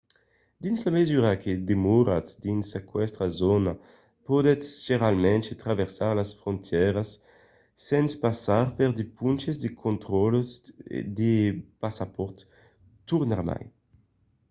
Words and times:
dins 0.63 0.79
la 0.85 0.91
mesura 0.97 1.31
que 1.43 1.51
demoratz 1.69 2.31
dins 2.45 2.67
aquesta 2.79 3.25
zòna 3.41 3.73
podètz 4.27 4.67
generalament 4.87 5.45
traversar 5.63 6.11
las 6.15 6.31
frontièras 6.39 7.09
sens 7.87 8.11
passar 8.25 8.65
per 8.77 8.89
de 8.99 9.05
ponches 9.19 9.57
de 9.63 9.69
contraròtles 9.83 10.49
de 11.19 11.33
passapòrt 11.81 12.37
tornarmai 13.09 13.63